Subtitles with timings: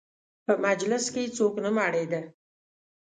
[0.45, 2.21] په مجلس یې څوک نه مړېده.